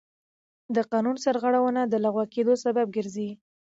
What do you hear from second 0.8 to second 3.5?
قانون سرغړونه د لغوه کېدو سبب ګرځي.